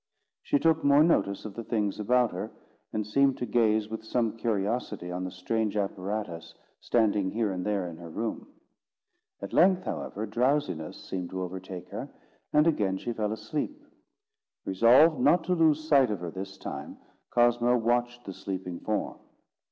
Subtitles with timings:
[0.41, 2.51] She took more notice of the things about her,
[2.91, 7.87] and seemed to gaze with some curiosity on the strange apparatus standing here and there
[7.87, 8.47] in her room.
[9.43, 12.09] At length, however, drowsiness seemed to overtake her,
[12.51, 13.79] and again she fell asleep.
[14.65, 16.97] Resolved not to lose sight of her this time,
[17.29, 19.19] Cosmo watched the sleeping form.